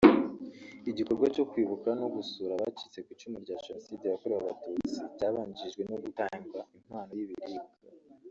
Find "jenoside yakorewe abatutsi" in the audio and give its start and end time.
3.63-4.99